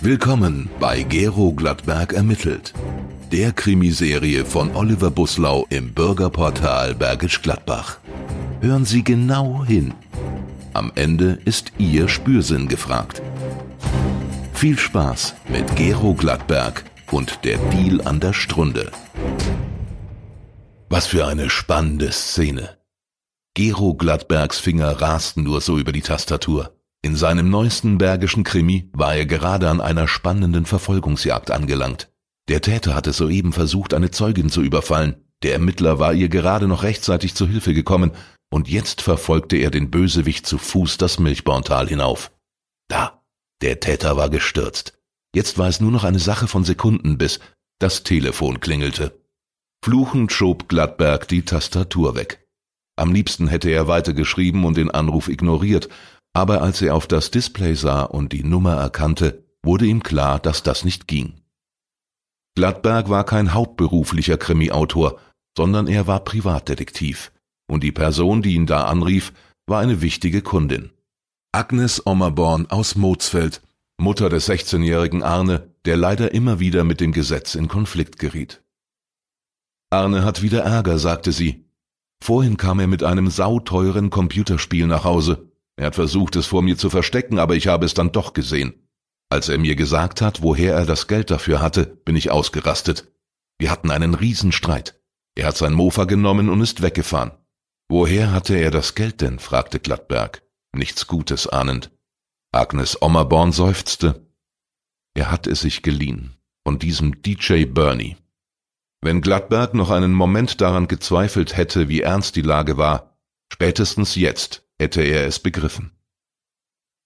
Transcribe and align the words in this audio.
Willkommen 0.00 0.70
bei 0.78 1.02
Gero 1.02 1.52
Gladberg 1.52 2.12
ermittelt. 2.12 2.72
Der 3.32 3.50
Krimiserie 3.50 4.44
von 4.44 4.76
Oliver 4.76 5.10
Buslau 5.10 5.66
im 5.70 5.92
Bürgerportal 5.92 6.94
Bergisch 6.94 7.42
Gladbach. 7.42 7.98
Hören 8.60 8.84
Sie 8.84 9.02
genau 9.02 9.64
hin. 9.64 9.92
Am 10.72 10.92
Ende 10.94 11.40
ist 11.44 11.72
Ihr 11.78 12.06
Spürsinn 12.06 12.68
gefragt. 12.68 13.22
Viel 14.54 14.78
Spaß 14.78 15.34
mit 15.48 15.74
Gero 15.74 16.14
Gladberg 16.14 16.84
und 17.10 17.44
der 17.44 17.58
Deal 17.58 18.00
an 18.02 18.20
der 18.20 18.34
Strunde. 18.34 18.92
Was 20.88 21.08
für 21.08 21.26
eine 21.26 21.50
spannende 21.50 22.12
Szene. 22.12 22.78
Gero 23.54 23.94
Gladbergs 23.94 24.60
Finger 24.60 25.00
rasten 25.00 25.42
nur 25.42 25.60
so 25.60 25.76
über 25.76 25.90
die 25.90 26.02
Tastatur. 26.02 26.77
In 27.08 27.16
seinem 27.16 27.48
neuesten 27.48 27.96
bergischen 27.96 28.44
Krimi 28.44 28.90
war 28.92 29.14
er 29.14 29.24
gerade 29.24 29.70
an 29.70 29.80
einer 29.80 30.06
spannenden 30.06 30.66
Verfolgungsjagd 30.66 31.50
angelangt. 31.50 32.12
Der 32.50 32.60
Täter 32.60 32.94
hatte 32.94 33.14
soeben 33.14 33.54
versucht, 33.54 33.94
eine 33.94 34.10
Zeugin 34.10 34.50
zu 34.50 34.60
überfallen. 34.60 35.24
Der 35.42 35.54
Ermittler 35.54 35.98
war 35.98 36.12
ihr 36.12 36.28
gerade 36.28 36.68
noch 36.68 36.82
rechtzeitig 36.82 37.34
zu 37.34 37.48
Hilfe 37.48 37.72
gekommen 37.72 38.10
und 38.50 38.68
jetzt 38.68 39.00
verfolgte 39.00 39.56
er 39.56 39.70
den 39.70 39.90
Bösewicht 39.90 40.44
zu 40.44 40.58
Fuß 40.58 40.98
das 40.98 41.18
Milchborntal 41.18 41.88
hinauf. 41.88 42.30
Da, 42.88 43.22
der 43.62 43.80
Täter 43.80 44.18
war 44.18 44.28
gestürzt. 44.28 44.92
Jetzt 45.34 45.56
war 45.56 45.68
es 45.68 45.80
nur 45.80 45.90
noch 45.90 46.04
eine 46.04 46.18
Sache 46.18 46.46
von 46.46 46.64
Sekunden, 46.64 47.16
bis 47.16 47.40
das 47.78 48.02
Telefon 48.02 48.60
klingelte. 48.60 49.18
Fluchend 49.82 50.30
schob 50.30 50.68
Gladberg 50.68 51.26
die 51.26 51.46
Tastatur 51.46 52.16
weg. 52.16 52.46
Am 52.96 53.14
liebsten 53.14 53.48
hätte 53.48 53.70
er 53.70 53.88
weitergeschrieben 53.88 54.64
und 54.64 54.76
den 54.76 54.90
Anruf 54.90 55.28
ignoriert, 55.28 55.88
aber 56.38 56.62
als 56.62 56.80
er 56.82 56.94
auf 56.94 57.08
das 57.08 57.32
Display 57.32 57.74
sah 57.74 58.04
und 58.04 58.32
die 58.32 58.44
Nummer 58.44 58.74
erkannte, 58.74 59.42
wurde 59.64 59.86
ihm 59.86 60.04
klar, 60.04 60.38
dass 60.38 60.62
das 60.62 60.84
nicht 60.84 61.08
ging. 61.08 61.34
Gladberg 62.54 63.08
war 63.08 63.24
kein 63.24 63.54
hauptberuflicher 63.54 64.38
Krimiautor, 64.38 65.18
sondern 65.56 65.88
er 65.88 66.06
war 66.06 66.20
Privatdetektiv, 66.20 67.32
und 67.68 67.82
die 67.82 67.90
Person, 67.90 68.40
die 68.40 68.54
ihn 68.54 68.66
da 68.66 68.84
anrief, 68.84 69.32
war 69.66 69.80
eine 69.80 70.00
wichtige 70.00 70.40
Kundin. 70.40 70.92
Agnes 71.50 72.06
Ommerborn 72.06 72.70
aus 72.70 72.94
Mozfeld, 72.94 73.60
Mutter 74.00 74.28
des 74.28 74.48
16-jährigen 74.48 75.24
Arne, 75.24 75.74
der 75.86 75.96
leider 75.96 76.32
immer 76.32 76.60
wieder 76.60 76.84
mit 76.84 77.00
dem 77.00 77.10
Gesetz 77.10 77.56
in 77.56 77.66
Konflikt 77.66 78.20
geriet. 78.20 78.62
Arne 79.90 80.24
hat 80.24 80.40
wieder 80.42 80.62
Ärger, 80.62 81.00
sagte 81.00 81.32
sie. 81.32 81.64
Vorhin 82.22 82.56
kam 82.56 82.78
er 82.78 82.86
mit 82.86 83.02
einem 83.02 83.28
sauteuren 83.28 84.10
Computerspiel 84.10 84.86
nach 84.86 85.02
Hause. 85.02 85.47
Er 85.78 85.86
hat 85.86 85.94
versucht, 85.94 86.34
es 86.34 86.46
vor 86.46 86.62
mir 86.62 86.76
zu 86.76 86.90
verstecken, 86.90 87.38
aber 87.38 87.54
ich 87.54 87.68
habe 87.68 87.86
es 87.86 87.94
dann 87.94 88.10
doch 88.10 88.32
gesehen. 88.32 88.88
Als 89.30 89.48
er 89.48 89.58
mir 89.58 89.76
gesagt 89.76 90.20
hat, 90.20 90.42
woher 90.42 90.74
er 90.74 90.86
das 90.86 91.06
Geld 91.06 91.30
dafür 91.30 91.62
hatte, 91.62 91.86
bin 92.04 92.16
ich 92.16 92.32
ausgerastet. 92.32 93.12
Wir 93.58 93.70
hatten 93.70 93.92
einen 93.92 94.14
Riesenstreit. 94.14 95.00
Er 95.36 95.46
hat 95.46 95.56
sein 95.56 95.72
Mofa 95.72 96.04
genommen 96.04 96.48
und 96.48 96.60
ist 96.60 96.82
weggefahren. 96.82 97.30
Woher 97.88 98.32
hatte 98.32 98.56
er 98.56 98.72
das 98.72 98.96
Geld 98.96 99.20
denn? 99.20 99.38
fragte 99.38 99.78
Glattberg, 99.78 100.42
nichts 100.74 101.06
Gutes 101.06 101.46
ahnend. 101.46 101.92
Agnes 102.50 103.00
Ommerborn 103.00 103.52
seufzte. 103.52 104.26
Er 105.14 105.30
hat 105.30 105.46
es 105.46 105.60
sich 105.60 105.82
geliehen, 105.82 106.34
von 106.66 106.80
diesem 106.80 107.22
DJ 107.22 107.66
Bernie. 107.66 108.16
Wenn 109.00 109.20
Glattberg 109.20 109.74
noch 109.74 109.90
einen 109.90 110.12
Moment 110.12 110.60
daran 110.60 110.88
gezweifelt 110.88 111.56
hätte, 111.56 111.88
wie 111.88 112.00
ernst 112.00 112.34
die 112.34 112.42
Lage 112.42 112.78
war, 112.78 113.16
spätestens 113.52 114.16
jetzt 114.16 114.67
hätte 114.80 115.02
er 115.02 115.26
es 115.26 115.38
begriffen. 115.38 115.92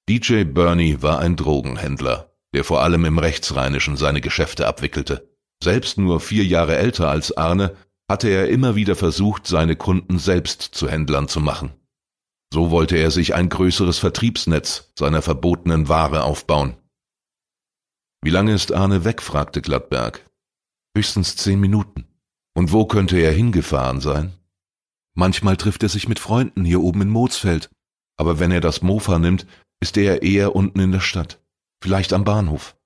DJ 0.08 0.44
Bernie 0.44 1.00
war 1.00 1.20
ein 1.20 1.36
Drogenhändler, 1.36 2.34
der 2.54 2.64
vor 2.64 2.82
allem 2.82 3.04
im 3.04 3.18
Rechtsrheinischen 3.18 3.96
seine 3.96 4.20
Geschäfte 4.20 4.66
abwickelte. 4.66 5.30
Selbst 5.62 5.96
nur 5.96 6.20
vier 6.20 6.44
Jahre 6.44 6.76
älter 6.76 7.08
als 7.08 7.36
Arne, 7.36 7.76
hatte 8.10 8.28
er 8.28 8.48
immer 8.48 8.74
wieder 8.74 8.96
versucht, 8.96 9.46
seine 9.46 9.77
Kunden 9.77 10.18
selbst 10.18 10.61
zu 10.62 10.88
Händlern 10.88 11.28
zu 11.28 11.40
machen. 11.40 11.72
So 12.52 12.70
wollte 12.70 12.96
er 12.96 13.11
sich 13.11 13.34
ein 13.34 13.48
größeres 13.48 13.98
Vertriebsnetz 13.98 14.92
seiner 14.98 15.22
verbotenen 15.22 15.88
Ware 15.88 16.24
aufbauen. 16.24 16.77
Wie 18.22 18.30
lange 18.30 18.52
ist 18.52 18.72
Arne 18.72 19.05
weg? 19.05 19.22
fragte 19.22 19.62
Glattberg. 19.62 20.28
Höchstens 20.94 21.36
zehn 21.36 21.58
Minuten. 21.58 22.06
Und 22.55 22.72
wo 22.72 22.84
könnte 22.84 23.16
er 23.16 23.32
hingefahren 23.32 24.00
sein? 24.00 24.34
Manchmal 25.14 25.56
trifft 25.56 25.83
er 25.83 25.89
sich 25.89 26.08
mit 26.08 26.18
Freunden 26.18 26.64
hier 26.64 26.80
oben 26.80 27.02
in 27.02 27.11
Mozfeld, 27.11 27.70
aber 28.17 28.39
wenn 28.39 28.50
er 28.50 28.61
das 28.61 28.83
Mofa 28.83 29.18
nimmt, 29.18 29.46
ist 29.80 29.96
er 29.96 30.23
eher 30.23 30.55
unten 30.55 30.80
in 30.80 30.92
der 30.92 31.00
Stadt, 31.00 31.40
vielleicht 31.83 32.12
am 32.12 32.24
Bahnhof. 32.24 32.77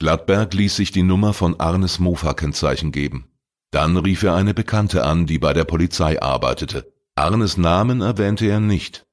Gladberg 0.00 0.54
ließ 0.54 0.76
sich 0.76 0.92
die 0.92 1.02
Nummer 1.02 1.34
von 1.34 1.58
Arnes 1.58 1.98
Mofa-Kennzeichen 1.98 2.92
geben. 2.92 3.28
Dann 3.70 3.96
rief 3.96 4.22
er 4.22 4.34
eine 4.34 4.54
Bekannte 4.54 5.04
an, 5.04 5.26
die 5.26 5.38
bei 5.38 5.52
der 5.52 5.64
Polizei 5.64 6.20
arbeitete. 6.22 6.92
Arnes 7.16 7.56
Namen 7.56 8.00
erwähnte 8.00 8.46
er 8.46 8.60
nicht. 8.60 9.06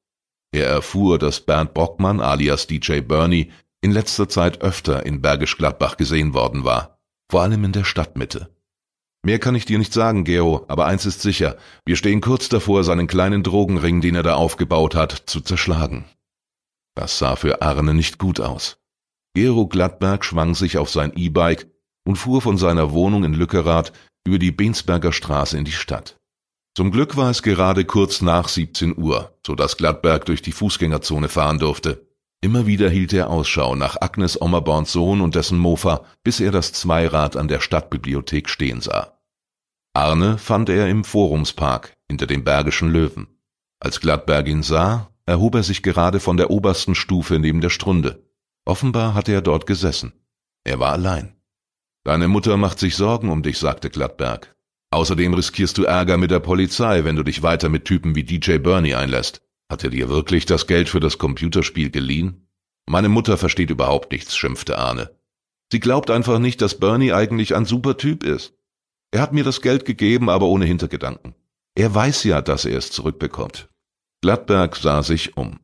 Er 0.52 0.68
erfuhr, 0.68 1.20
dass 1.20 1.42
Bernd 1.42 1.74
Brockmann 1.74 2.22
alias 2.22 2.68
DJ 2.68 3.02
Bernie 3.02 3.52
in 3.82 3.92
letzter 3.92 4.30
Zeit 4.30 4.62
öfter 4.62 5.06
in 5.06 5.22
Bergisch 5.22 5.58
Gladbach 5.58 5.98
gesehen 5.98 6.34
worden 6.34 6.64
war, 6.64 7.00
vor 7.30 7.42
allem 7.42 7.64
in 7.66 7.72
der 7.72 7.84
Stadtmitte. 7.84 8.55
Mehr 9.26 9.40
kann 9.40 9.56
ich 9.56 9.66
dir 9.66 9.80
nicht 9.80 9.92
sagen, 9.92 10.24
Gero, 10.24 10.66
aber 10.68 10.86
eins 10.86 11.08
ist 11.08 11.20
sicher, 11.20 11.58
wir 11.84 11.96
stehen 11.96 12.22
kurz 12.22 12.48
davor, 12.48 12.84
seinen 12.84 13.08
kleinen 13.08 13.42
Drogenring, 13.42 14.00
den 14.00 14.14
er 14.14 14.22
da 14.22 14.36
aufgebaut 14.36 14.94
hat, 14.94 15.24
zu 15.26 15.42
zerschlagen. 15.42 16.06
Das 16.94 17.18
sah 17.18 17.36
für 17.36 17.64
Arne 17.64 17.96
nicht 17.96 18.20
gut 18.20 18.40
aus. 18.40 18.78
Gero 19.34 19.66
Gladberg 19.66 20.24
schwang 20.24 20.54
sich 20.54 20.78
auf 20.78 20.92
sein 20.92 21.12
E-Bike 21.16 21.66
und 22.08 22.18
fuhr 22.18 22.40
von 22.40 22.60
seiner 22.60 22.92
Wohnung 22.92 23.24
in 23.24 23.34
Lückerath 23.34 23.94
über 24.28 24.38
die 24.38 24.52
Bensberger 24.52 25.12
Straße 25.12 25.58
in 25.58 25.66
die 25.66 25.72
Stadt. 25.72 26.18
Zum 26.78 26.92
Glück 26.92 27.18
war 27.18 27.32
es 27.32 27.42
gerade 27.42 27.84
kurz 27.84 28.22
nach 28.22 28.48
17 28.48 28.96
Uhr, 28.96 29.36
so 29.44 29.56
dass 29.56 29.78
Gladberg 29.78 30.26
durch 30.26 30.44
die 30.44 30.52
Fußgängerzone 30.52 31.30
fahren 31.30 31.58
durfte. 31.58 32.08
Immer 32.42 32.68
wieder 32.68 32.92
hielt 32.92 33.12
er 33.12 33.32
Ausschau 33.32 33.76
nach 33.76 34.00
Agnes 34.02 34.40
Ommerborns 34.40 34.92
Sohn 34.92 35.22
und 35.22 35.34
dessen 35.34 35.58
Mofa, 35.58 36.06
bis 36.24 36.40
er 36.40 36.52
das 36.52 36.74
Zweirad 36.74 37.36
an 37.36 37.48
der 37.48 37.60
Stadtbibliothek 37.60 38.50
stehen 38.50 38.82
sah. 38.82 39.15
Arne 39.96 40.38
fand 40.38 40.68
er 40.68 40.90
im 40.90 41.06
Forumspark 41.06 41.96
hinter 42.10 42.28
dem 42.28 42.44
Bergischen 42.44 42.90
Löwen. 42.90 43.28
Als 43.80 44.02
Gladberg 44.02 44.48
ihn 44.50 44.62
sah, 44.62 45.10
erhob 45.26 45.56
er 45.56 45.64
sich 45.64 45.84
gerade 45.84 46.20
von 46.20 46.36
der 46.36 46.52
obersten 46.52 46.96
Stufe 46.96 47.40
neben 47.40 47.62
der 47.62 47.70
Strunde. 47.70 48.28
Offenbar 48.66 49.14
hatte 49.14 49.32
er 49.32 49.42
dort 49.42 49.66
gesessen. 49.66 50.12
Er 50.66 50.80
war 50.80 50.92
allein. 50.92 51.36
Deine 52.04 52.28
Mutter 52.28 52.58
macht 52.58 52.78
sich 52.78 52.98
Sorgen 52.98 53.30
um 53.30 53.42
dich, 53.42 53.58
sagte 53.58 53.90
Gladberg. 53.90 54.54
Außerdem 54.92 55.34
riskierst 55.34 55.78
du 55.78 55.86
Ärger 55.86 56.18
mit 56.18 56.30
der 56.30 56.42
Polizei, 56.42 57.06
wenn 57.06 57.16
du 57.16 57.24
dich 57.24 57.42
weiter 57.42 57.70
mit 57.70 57.86
Typen 57.86 58.16
wie 58.16 58.24
DJ 58.24 58.58
Bernie 58.58 58.96
einlässt. 58.96 59.44
Hat 59.72 59.86
er 59.86 59.92
dir 59.92 60.10
wirklich 60.10 60.46
das 60.46 60.68
Geld 60.68 60.90
für 60.90 61.00
das 61.00 61.18
Computerspiel 61.18 61.90
geliehen? 61.90 62.50
Meine 62.86 63.10
Mutter 63.10 63.38
versteht 63.38 63.70
überhaupt 63.70 64.12
nichts, 64.12 64.36
schimpfte 64.36 64.78
Arne. 64.78 65.18
Sie 65.72 65.80
glaubt 65.80 66.12
einfach 66.12 66.40
nicht, 66.40 66.62
dass 66.62 66.80
Bernie 66.80 67.14
eigentlich 67.14 67.56
ein 67.56 67.66
super 67.66 67.96
Typ 67.96 68.24
ist. 68.24 68.55
Er 69.16 69.22
hat 69.22 69.32
mir 69.32 69.46
das 69.46 69.62
Geld 69.62 69.86
gegeben, 69.86 70.30
aber 70.30 70.48
ohne 70.48 70.66
Hintergedanken. 70.66 71.36
Er 71.74 71.96
weiß 71.96 72.26
ja, 72.26 72.42
dass 72.42 72.66
er 72.66 72.78
es 72.78 72.92
zurückbekommt. 72.92 73.70
Gladberg 74.22 74.76
sah 74.76 75.04
sich 75.04 75.38
um. 75.38 75.62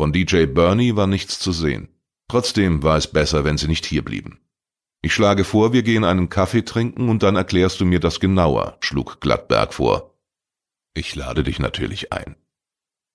Von 0.00 0.14
DJ 0.14 0.46
Bernie 0.46 0.96
war 0.96 1.06
nichts 1.06 1.38
zu 1.38 1.52
sehen. 1.52 1.90
Trotzdem 2.28 2.82
war 2.82 2.96
es 2.96 3.06
besser, 3.06 3.44
wenn 3.44 3.58
sie 3.58 3.68
nicht 3.68 3.84
hier 3.84 4.02
blieben. 4.02 4.40
Ich 5.02 5.12
schlage 5.12 5.44
vor, 5.44 5.74
wir 5.74 5.82
gehen 5.82 6.02
einen 6.02 6.30
Kaffee 6.30 6.62
trinken 6.62 7.10
und 7.10 7.22
dann 7.22 7.36
erklärst 7.36 7.78
du 7.78 7.84
mir 7.84 8.00
das 8.00 8.20
genauer, 8.20 8.78
schlug 8.80 9.20
Gladberg 9.20 9.74
vor. 9.74 10.14
Ich 10.94 11.14
lade 11.14 11.42
dich 11.42 11.58
natürlich 11.58 12.10
ein. 12.14 12.36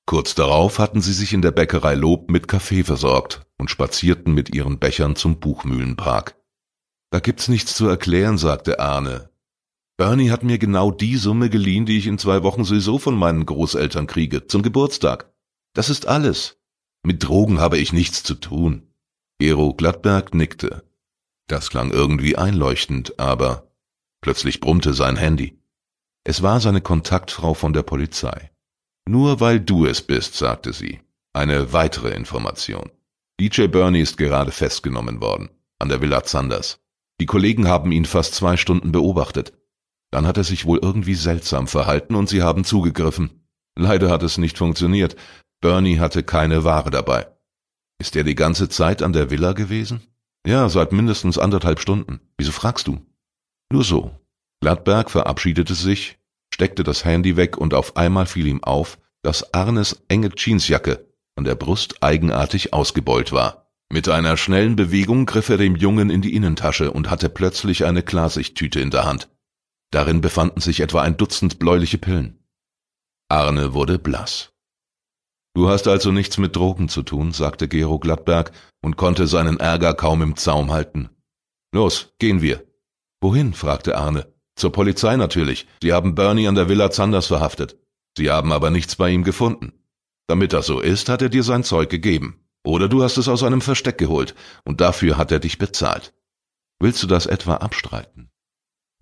Kurz 0.06 0.36
darauf 0.36 0.78
hatten 0.78 1.02
sie 1.02 1.14
sich 1.14 1.34
in 1.34 1.42
der 1.42 1.50
Bäckerei 1.50 1.96
Lob 1.96 2.30
mit 2.30 2.48
Kaffee 2.48 2.84
versorgt 2.84 3.48
und 3.58 3.72
spazierten 3.72 4.36
mit 4.36 4.54
ihren 4.54 4.78
Bechern 4.78 5.16
zum 5.16 5.40
Buchmühlenpark. 5.40 6.36
Da 7.10 7.20
gibt's 7.20 7.48
nichts 7.48 7.74
zu 7.74 7.88
erklären, 7.88 8.38
sagte 8.38 8.80
Arne, 8.80 9.33
Bernie 9.98 10.32
hat 10.32 10.44
mir 10.44 10.58
genau 10.58 10.92
die 10.92 11.18
Summe 11.18 11.50
geliehen, 11.50 11.86
die 11.86 11.98
ich 11.98 12.08
in 12.08 12.18
zwei 12.18 12.44
Wochen 12.44 12.64
sowieso 12.64 12.98
von 12.98 13.16
meinen 13.16 13.46
Großeltern 13.46 14.08
kriege, 14.08 14.48
zum 14.48 14.64
Geburtstag. 14.64 15.32
Das 15.74 15.90
ist 15.90 16.08
alles. 16.08 16.58
Mit 17.04 17.24
Drogen 17.24 17.60
habe 17.60 17.78
ich 17.78 17.94
nichts 17.94 18.24
zu 18.24 18.36
tun. 18.36 18.88
Gero 19.40 19.74
Glattberg 19.74 20.34
nickte. 20.34 20.84
Das 21.48 21.70
klang 21.70 21.92
irgendwie 21.92 22.38
einleuchtend, 22.38 23.20
aber 23.20 23.72
plötzlich 24.22 24.62
brummte 24.62 24.94
sein 24.94 25.18
Handy. 25.18 25.60
Es 26.24 26.42
war 26.42 26.60
seine 26.60 26.82
Kontaktfrau 26.82 27.54
von 27.54 27.74
der 27.74 27.84
Polizei. 27.84 28.52
Nur 29.08 29.42
weil 29.42 29.60
du 29.60 29.86
es 29.86 30.02
bist, 30.02 30.36
sagte 30.36 30.72
sie. 30.74 31.02
Eine 31.34 31.74
weitere 31.74 32.14
Information. 32.16 32.90
DJ 33.40 33.68
Bernie 33.68 34.00
ist 34.02 34.18
gerade 34.18 34.52
festgenommen 34.52 35.20
worden, 35.20 35.50
an 35.80 35.90
der 35.90 36.00
Villa 36.00 36.24
Zanders. 36.24 36.80
Die 37.20 37.26
Kollegen 37.26 37.68
haben 37.68 37.92
ihn 37.92 38.06
fast 38.06 38.36
zwei 38.36 38.56
Stunden 38.56 38.92
beobachtet. 38.92 39.54
Dann 40.14 40.28
hat 40.28 40.38
er 40.38 40.44
sich 40.44 40.66
wohl 40.66 40.78
irgendwie 40.80 41.16
seltsam 41.16 41.68
verhalten 41.68 42.14
und 42.14 42.30
sie 42.30 42.44
haben 42.44 42.64
zugegriffen. 42.64 43.48
Leider 43.76 44.12
hat 44.12 44.22
es 44.22 44.38
nicht 44.38 44.60
funktioniert. 44.60 45.16
Bernie 45.60 45.98
hatte 45.98 46.22
keine 46.22 46.64
Ware 46.64 46.92
dabei. 46.92 47.26
Ist 47.98 48.16
er 48.16 48.24
die 48.24 48.36
ganze 48.36 48.70
Zeit 48.70 49.02
an 49.02 49.12
der 49.12 49.32
Villa 49.32 49.54
gewesen? 49.54 50.02
Ja, 50.46 50.70
seit 50.70 50.92
mindestens 50.92 51.40
anderthalb 51.40 51.80
Stunden. 51.80 52.20
Wieso 52.38 52.52
fragst 52.52 52.86
du? 52.86 53.02
Nur 53.72 53.84
so. 53.84 54.12
Gladberg 54.62 55.10
verabschiedete 55.10 55.74
sich, 55.74 56.20
steckte 56.54 56.84
das 56.84 57.06
Handy 57.06 57.36
weg 57.36 57.58
und 57.58 57.74
auf 57.74 57.98
einmal 57.98 58.28
fiel 58.28 58.46
ihm 58.46 58.64
auf, 58.64 59.00
dass 59.24 59.52
Arnes 59.52 60.04
enge 60.10 60.30
Jeansjacke 60.36 61.08
an 61.36 61.44
der 61.44 61.56
Brust 61.56 62.04
eigenartig 62.04 62.72
ausgebeult 62.72 63.32
war. 63.32 63.72
Mit 63.92 64.10
einer 64.10 64.38
schnellen 64.38 64.76
Bewegung 64.76 65.26
griff 65.26 65.50
er 65.50 65.58
dem 65.58 65.76
Jungen 65.76 66.12
in 66.12 66.22
die 66.22 66.36
Innentasche 66.36 66.92
und 66.92 67.10
hatte 67.10 67.30
plötzlich 67.30 67.86
eine 67.86 68.04
Klarsichttüte 68.04 68.80
in 68.80 68.92
der 68.92 69.06
Hand. 69.06 69.33
Darin 69.94 70.22
befanden 70.22 70.60
sich 70.60 70.80
etwa 70.80 71.04
ein 71.04 71.18
Dutzend 71.18 71.60
bläuliche 71.60 72.00
Pillen. 72.00 72.44
Arne 73.30 73.76
wurde 73.76 74.00
blass. 74.00 74.52
Du 75.54 75.70
hast 75.70 75.88
also 75.88 76.12
nichts 76.12 76.40
mit 76.40 76.56
Drogen 76.56 76.90
zu 76.90 77.04
tun, 77.04 77.32
sagte 77.32 77.68
Gero 77.68 78.00
Gladberg 78.00 78.52
und 78.82 78.98
konnte 78.98 79.28
seinen 79.28 79.60
Ärger 79.60 79.94
kaum 79.94 80.24
im 80.24 80.36
Zaum 80.36 80.72
halten. 80.72 81.10
Los, 81.72 82.16
gehen 82.18 82.42
wir. 82.42 82.66
Wohin? 83.22 83.54
fragte 83.54 83.96
Arne. 83.96 84.34
Zur 84.56 84.72
Polizei 84.72 85.16
natürlich. 85.16 85.68
Sie 85.84 85.94
haben 85.94 86.16
Bernie 86.16 86.48
an 86.48 86.56
der 86.56 86.70
Villa 86.70 86.90
Zanders 86.90 87.28
verhaftet. 87.28 87.78
Sie 88.18 88.32
haben 88.32 88.52
aber 88.52 88.72
nichts 88.72 88.96
bei 88.96 89.12
ihm 89.12 89.24
gefunden. 89.24 89.74
Damit 90.26 90.54
das 90.54 90.66
so 90.66 90.80
ist, 90.80 91.08
hat 91.08 91.22
er 91.22 91.30
dir 91.30 91.44
sein 91.44 91.64
Zeug 91.64 91.92
gegeben. 91.92 92.44
Oder 92.66 92.90
du 92.90 93.04
hast 93.04 93.18
es 93.18 93.28
aus 93.28 93.44
einem 93.44 93.62
Versteck 93.62 94.00
geholt, 94.00 94.34
und 94.66 94.82
dafür 94.82 95.18
hat 95.18 95.32
er 95.32 95.40
dich 95.40 95.60
bezahlt. 95.60 96.16
Willst 96.80 97.04
du 97.04 97.08
das 97.08 97.28
etwa 97.28 97.58
abstreiten? 97.58 98.33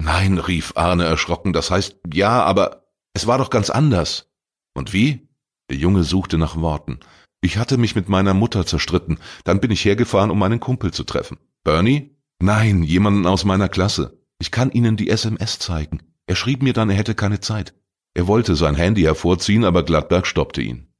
Nein, 0.03 0.39
rief 0.39 0.74
Arne 0.75 1.06
erschrocken, 1.06 1.53
das 1.53 1.69
heißt 1.69 1.98
ja, 2.12 2.42
aber 2.44 2.88
es 3.13 3.27
war 3.27 3.38
doch 3.38 3.51
ganz 3.51 3.69
anders. 3.69 4.31
Und 4.74 4.94
wie? 4.94 5.30
Der 5.69 5.77
Junge 5.77 6.03
suchte 6.03 6.39
nach 6.39 6.56
Worten. 6.56 7.00
Ich 7.39 7.57
hatte 7.57 7.77
mich 7.77 7.95
mit 7.95 8.09
meiner 8.09 8.33
Mutter 8.33 8.65
zerstritten, 8.65 9.19
dann 9.44 9.59
bin 9.59 9.69
ich 9.69 9.86
hergefahren, 9.86 10.31
um 10.31 10.39
meinen 10.39 10.59
Kumpel 10.59 10.92
zu 10.92 11.03
treffen. 11.03 11.38
Bernie? 11.63 12.18
Nein, 12.42 12.81
jemanden 12.81 13.27
aus 13.27 13.45
meiner 13.45 13.69
Klasse. 13.69 14.19
Ich 14.39 14.50
kann 14.50 14.71
Ihnen 14.71 14.98
die 14.98 15.09
SMS 15.09 15.59
zeigen. 15.59 16.01
Er 16.25 16.36
schrieb 16.36 16.63
mir 16.63 16.74
dann, 16.74 16.89
er 16.89 16.95
hätte 16.95 17.13
keine 17.13 17.39
Zeit. 17.39 17.75
Er 18.15 18.25
wollte 18.25 18.56
sein 18.56 18.74
Handy 18.74 19.04
hervorziehen, 19.04 19.63
aber 19.63 19.83
Gladberg 19.83 20.25
stoppte 20.25 20.62
ihn. 20.62 20.92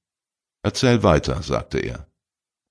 Erzähl 0.62 1.01
weiter, 1.01 1.42
sagte 1.42 1.80
er. 1.80 2.07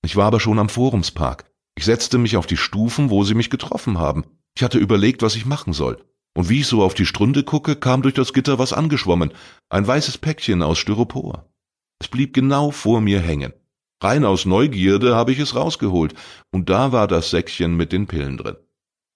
Ich 0.01 0.15
war 0.15 0.27
aber 0.27 0.39
schon 0.39 0.59
am 0.59 0.69
Forumspark. 0.69 1.51
Ich 1.75 1.83
setzte 1.83 2.17
mich 2.17 2.37
auf 2.37 2.47
die 2.47 2.57
Stufen, 2.57 3.09
wo 3.09 3.25
sie 3.25 3.35
mich 3.35 3.49
getroffen 3.49 3.97
haben. 3.97 4.23
Ich 4.55 4.63
hatte 4.63 4.77
überlegt, 4.77 5.21
was 5.21 5.35
ich 5.35 5.45
machen 5.45 5.73
soll. 5.73 6.01
Und 6.33 6.49
wie 6.49 6.61
ich 6.61 6.67
so 6.67 6.83
auf 6.83 6.93
die 6.93 7.05
Stründe 7.05 7.43
gucke, 7.43 7.75
kam 7.75 8.01
durch 8.01 8.13
das 8.13 8.33
Gitter 8.33 8.57
was 8.57 8.73
angeschwommen. 8.73 9.33
Ein 9.69 9.85
weißes 9.85 10.17
Päckchen 10.17 10.61
aus 10.61 10.77
Styropor. 10.77 11.51
Es 11.99 12.07
blieb 12.07 12.33
genau 12.33 12.71
vor 12.71 13.01
mir 13.01 13.19
hängen. 13.19 13.53
Rein 14.01 14.25
aus 14.25 14.45
Neugierde 14.45 15.15
habe 15.15 15.31
ich 15.31 15.39
es 15.39 15.55
rausgeholt, 15.55 16.15
und 16.51 16.69
da 16.69 16.91
war 16.91 17.07
das 17.07 17.29
Säckchen 17.29 17.75
mit 17.75 17.91
den 17.91 18.07
Pillen 18.07 18.37
drin. 18.37 18.55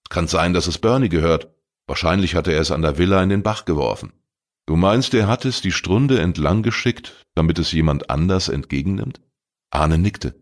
Es 0.04 0.10
kann 0.10 0.28
sein, 0.28 0.54
dass 0.54 0.68
es 0.68 0.78
Bernie 0.78 1.08
gehört. 1.08 1.52
Wahrscheinlich 1.88 2.36
hatte 2.36 2.52
er 2.52 2.60
es 2.60 2.70
an 2.70 2.82
der 2.82 2.96
Villa 2.98 3.22
in 3.22 3.28
den 3.28 3.42
Bach 3.42 3.64
geworfen. 3.64 4.12
Du 4.66 4.76
meinst, 4.76 5.14
er 5.14 5.26
hat 5.26 5.44
es 5.44 5.60
die 5.60 5.72
Strunde 5.72 6.20
entlang 6.20 6.62
geschickt, 6.62 7.24
damit 7.34 7.58
es 7.58 7.72
jemand 7.72 8.10
anders 8.10 8.48
entgegennimmt? 8.48 9.20
Arne 9.70 9.98
nickte. 9.98 10.34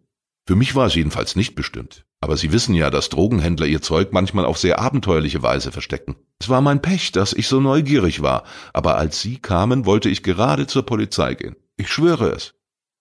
Für 0.47 0.57
mich 0.57 0.75
war 0.75 0.87
es 0.87 0.95
jedenfalls 0.95 1.37
nicht 1.37 1.55
bestimmt. 1.55 2.05
Aber 2.21 2.37
Sie 2.37 2.53
wissen 2.53 2.75
ja, 2.75 2.91
dass 2.91 3.11
Drogenhändler 3.11 3.67
ihr 3.67 3.83
Zeug 3.83 4.13
manchmal 4.13 4.45
auf 4.45 4.59
sehr 4.59 4.79
abenteuerliche 4.79 5.43
Weise 5.43 5.73
verstecken. 5.73 6.17
Es 6.45 6.51
war 6.51 6.61
mein 6.61 6.83
Pech, 6.83 7.11
dass 7.11 7.33
ich 7.33 7.49
so 7.49 7.59
neugierig 7.59 8.21
war, 8.21 8.45
aber 8.75 8.99
als 8.99 9.23
Sie 9.23 9.39
kamen, 9.39 9.87
wollte 9.87 10.11
ich 10.11 10.23
gerade 10.23 10.67
zur 10.67 10.85
Polizei 10.85 11.33
gehen. 11.33 11.57
Ich 11.79 11.91
schwöre 11.91 12.33
es. 12.33 12.53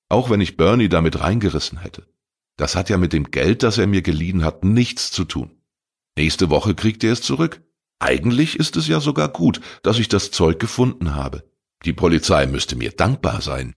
Auch 0.07 0.29
wenn 0.29 0.39
ich 0.39 0.55
Bernie 0.55 0.87
damit 0.87 1.19
reingerissen 1.19 1.77
hätte. 1.79 2.07
Das 2.55 2.77
hat 2.77 2.89
ja 2.89 2.97
mit 2.97 3.11
dem 3.11 3.31
Geld, 3.31 3.61
das 3.61 3.77
er 3.77 3.85
mir 3.85 4.01
geliehen 4.01 4.45
hat, 4.45 4.63
nichts 4.63 5.11
zu 5.11 5.25
tun. 5.25 5.51
Nächste 6.17 6.49
Woche 6.49 6.73
kriegt 6.73 7.03
er 7.03 7.11
es 7.11 7.21
zurück. 7.21 7.61
Eigentlich 7.99 8.57
ist 8.57 8.77
es 8.77 8.87
ja 8.87 9.01
sogar 9.01 9.27
gut, 9.27 9.59
dass 9.81 9.99
ich 9.99 10.07
das 10.07 10.31
Zeug 10.31 10.57
gefunden 10.57 11.13
habe. 11.13 11.43
Die 11.83 11.91
Polizei 11.91 12.45
müsste 12.45 12.77
mir 12.77 12.91
dankbar 12.91 13.41
sein. 13.41 13.75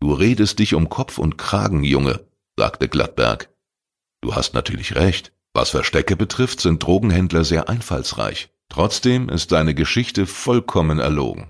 Du 0.00 0.12
redest 0.12 0.58
dich 0.58 0.74
um 0.74 0.88
Kopf 0.88 1.18
und 1.18 1.38
Kragen, 1.38 1.84
Junge, 1.84 2.26
sagte 2.58 2.88
Gladberg. 2.88 3.48
Du 4.22 4.34
hast 4.34 4.54
natürlich 4.54 4.96
recht. 4.96 5.32
Was 5.52 5.70
Verstecke 5.70 6.16
betrifft, 6.16 6.60
sind 6.60 6.82
Drogenhändler 6.82 7.44
sehr 7.44 7.68
einfallsreich. 7.68 8.50
Trotzdem 8.74 9.28
ist 9.28 9.52
deine 9.52 9.72
Geschichte 9.72 10.26
vollkommen 10.26 10.98
erlogen. 10.98 11.48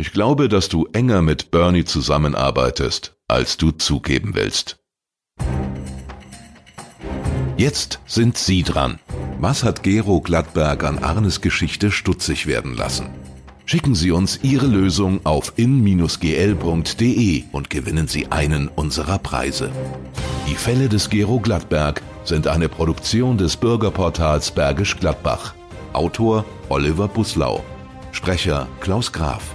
Ich 0.00 0.10
glaube, 0.10 0.48
dass 0.48 0.68
du 0.68 0.88
enger 0.92 1.22
mit 1.22 1.52
Bernie 1.52 1.84
zusammenarbeitest, 1.84 3.14
als 3.28 3.56
du 3.56 3.70
zugeben 3.70 4.34
willst. 4.34 4.76
Jetzt 7.56 8.00
sind 8.04 8.36
Sie 8.36 8.64
dran. 8.64 8.98
Was 9.38 9.62
hat 9.62 9.84
Gero 9.84 10.20
Gladberg 10.20 10.82
an 10.82 10.98
Arnes 10.98 11.40
Geschichte 11.40 11.92
stutzig 11.92 12.48
werden 12.48 12.76
lassen? 12.76 13.10
Schicken 13.64 13.94
Sie 13.94 14.10
uns 14.10 14.40
Ihre 14.42 14.66
Lösung 14.66 15.20
auf 15.24 15.52
in-gl.de 15.54 17.44
und 17.52 17.70
gewinnen 17.70 18.08
Sie 18.08 18.26
einen 18.32 18.66
unserer 18.66 19.20
Preise. 19.20 19.70
Die 20.50 20.56
Fälle 20.56 20.88
des 20.88 21.10
Gero 21.10 21.38
Gladberg 21.38 22.02
sind 22.24 22.48
eine 22.48 22.68
Produktion 22.68 23.38
des 23.38 23.56
Bürgerportals 23.56 24.50
Bergisch 24.50 24.96
Gladbach. 24.98 25.54
Autor 25.92 26.44
Oliver 26.68 27.08
Buslau. 27.08 27.62
Sprecher 28.12 28.66
Klaus 28.80 29.12
Graf. 29.12 29.54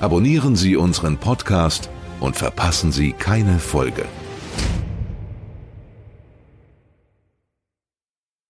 Abonnieren 0.00 0.56
Sie 0.56 0.76
unseren 0.76 1.16
Podcast 1.16 1.88
und 2.20 2.36
verpassen 2.36 2.92
Sie 2.92 3.12
keine 3.12 3.58
Folge. 3.58 4.04